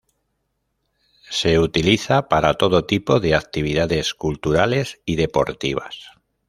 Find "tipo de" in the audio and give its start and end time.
2.85-3.35